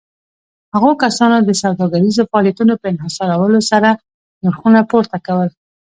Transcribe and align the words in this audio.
هغو 0.73 0.91
کسانو 1.03 1.37
د 1.43 1.49
سوداګريزو 1.61 2.27
فعاليتونو 2.29 2.73
په 2.81 2.85
انحصارولو 2.93 3.59
سره 3.71 3.89
نرخونه 4.43 4.79
پورته 4.89 5.17
کول. 5.27 5.49